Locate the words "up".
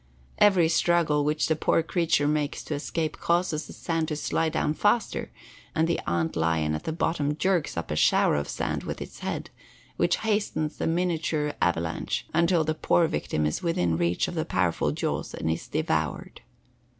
7.77-7.91